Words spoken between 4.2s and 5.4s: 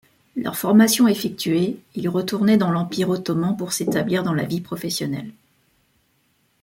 dans la vie professionnelle.